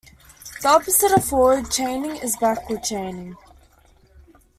The 0.63 0.67
opposite 0.67 1.11
of 1.11 1.23
forward 1.23 1.69
chaining 1.69 2.15
is 2.15 2.35
backward 2.35 2.81
chaining. 2.81 3.37